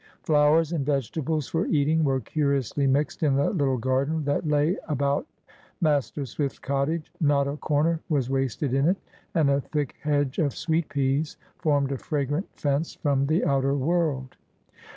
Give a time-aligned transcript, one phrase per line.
[0.23, 5.27] Flowers and vegetables for eating were curiously mixed in the little garden that lay about
[5.79, 7.11] Master Swift's cottage.
[7.21, 8.97] Not a corner was wasted in it,
[9.35, 14.37] and a thick hedge of sweet peas formed a fragrant fence from the outer world.